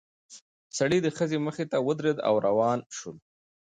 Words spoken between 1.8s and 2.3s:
ودرېد